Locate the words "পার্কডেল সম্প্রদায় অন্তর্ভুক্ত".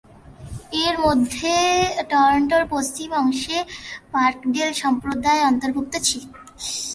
4.11-5.93